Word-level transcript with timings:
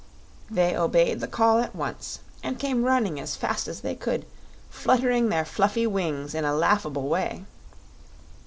They 0.49 0.75
obeyed 0.75 1.19
the 1.19 1.27
call 1.27 1.59
at 1.59 1.75
once, 1.75 2.21
and 2.41 2.57
came 2.57 2.85
running 2.85 3.19
as 3.19 3.35
fast 3.35 3.67
as 3.67 3.81
they 3.81 3.93
could, 3.93 4.25
fluttering 4.67 5.29
their 5.29 5.45
fluffy 5.45 5.85
wings 5.85 6.33
in 6.33 6.43
a 6.43 6.55
laughable 6.55 7.07
way. 7.07 7.45